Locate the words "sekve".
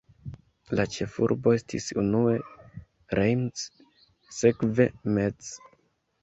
4.39-4.89